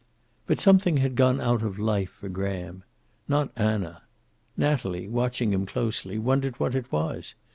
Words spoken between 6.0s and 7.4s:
wondered what it was.